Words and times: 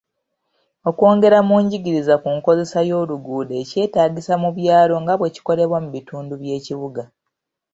Okwongera 0.89 1.37
mu 1.47 1.55
njigiriza 1.63 2.13
ku 2.23 2.29
nkozesa 2.37 2.79
y'oluguuddo 2.89 3.53
ekyetagisa 3.61 4.33
mu 4.43 4.49
byalo 4.57 4.95
nga 5.01 5.13
bwekikolebwa 5.19 5.77
mu 5.83 5.89
bitundu 5.95 6.33
by'ekibuga. 6.41 7.03